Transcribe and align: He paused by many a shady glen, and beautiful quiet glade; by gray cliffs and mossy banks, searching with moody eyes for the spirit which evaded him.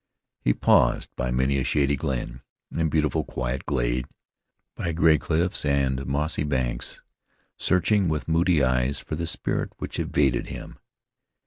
He 0.39 0.55
paused 0.55 1.15
by 1.15 1.29
many 1.29 1.59
a 1.59 1.63
shady 1.63 1.95
glen, 1.95 2.41
and 2.75 2.89
beautiful 2.89 3.23
quiet 3.23 3.67
glade; 3.67 4.07
by 4.75 4.93
gray 4.93 5.19
cliffs 5.19 5.63
and 5.63 6.07
mossy 6.07 6.41
banks, 6.43 7.03
searching 7.55 8.09
with 8.09 8.27
moody 8.27 8.63
eyes 8.63 8.99
for 8.99 9.15
the 9.15 9.27
spirit 9.27 9.73
which 9.77 9.99
evaded 9.99 10.47
him. 10.47 10.79